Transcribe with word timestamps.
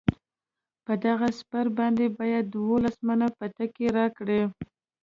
په 0.85 0.93
دغه 1.05 1.27
سپر 1.39 1.65
باندې 1.77 2.05
باید 2.19 2.45
دولس 2.57 2.95
منه 3.07 3.27
بتکۍ 3.37 3.87
راکړي. 3.97 4.41